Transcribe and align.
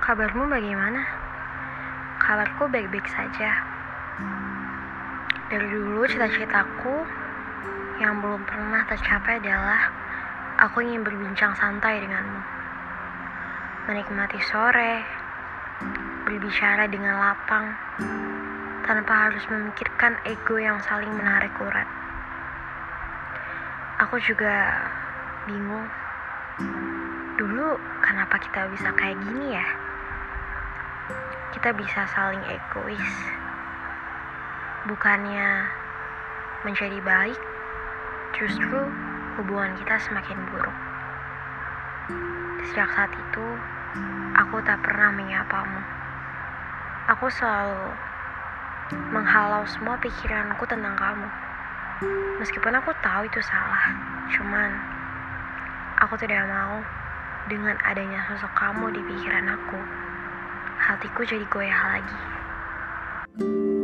Kabarmu 0.00 0.48
bagaimana? 0.48 1.04
Kabarku 2.16 2.72
baik-baik 2.72 3.04
saja. 3.12 3.52
Dari 5.52 5.68
dulu 5.68 6.08
cita-citaku 6.08 7.04
yang 8.00 8.24
belum 8.24 8.40
pernah 8.48 8.80
tercapai 8.88 9.44
adalah 9.44 9.92
aku 10.56 10.80
ingin 10.80 11.04
berbincang 11.04 11.52
santai 11.52 12.00
denganmu. 12.00 12.40
Menikmati 13.92 14.40
sore, 14.48 15.04
berbicara 16.24 16.88
dengan 16.88 17.20
lapang, 17.20 17.76
tanpa 18.88 19.28
harus 19.28 19.44
memikirkan 19.52 20.16
ego 20.24 20.56
yang 20.56 20.80
saling 20.88 21.12
menarik 21.12 21.52
urat. 21.60 21.88
Aku 24.00 24.16
juga 24.16 24.80
bingung. 25.44 25.84
Dulu 27.40 27.72
kenapa 28.04 28.36
kita 28.36 28.68
bisa 28.68 28.92
kayak 29.00 29.16
gini 29.24 29.56
ya? 29.56 29.64
Kita 31.56 31.72
bisa 31.72 32.04
saling 32.12 32.44
egois. 32.44 33.12
Bukannya 34.84 35.64
menjadi 36.68 37.00
baik, 37.00 37.40
justru 38.36 38.76
hubungan 39.40 39.72
kita 39.80 39.96
semakin 40.04 40.36
buruk. 40.52 40.76
Sejak 42.68 42.92
saat 42.92 43.08
itu, 43.08 43.46
aku 44.36 44.60
tak 44.60 44.84
pernah 44.84 45.08
menyapamu. 45.08 45.80
Aku 47.16 47.24
selalu 47.32 47.88
menghalau 49.16 49.64
semua 49.64 49.96
pikiranku 49.96 50.68
tentang 50.68 50.92
kamu. 50.92 51.28
Meskipun 52.36 52.76
aku 52.76 52.92
tahu 53.00 53.24
itu 53.24 53.40
salah, 53.40 53.96
cuman 54.28 54.76
aku 56.04 56.20
tidak 56.20 56.44
mau 56.44 56.84
dengan 57.50 57.74
adanya 57.82 58.22
sosok 58.30 58.54
kamu 58.54 58.94
di 58.94 59.02
pikiran 59.10 59.50
aku, 59.50 59.82
hatiku 60.78 61.26
jadi 61.26 61.42
goyah 61.50 61.98
lagi. 61.98 62.18
thank 63.34 63.50
you 63.50 63.79